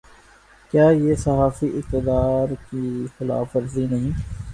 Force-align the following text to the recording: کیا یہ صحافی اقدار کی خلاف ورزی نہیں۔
کیا 0.71 0.85
یہ 0.91 1.15
صحافی 1.15 1.67
اقدار 1.77 2.47
کی 2.69 2.83
خلاف 3.17 3.55
ورزی 3.55 3.85
نہیں۔ 3.91 4.11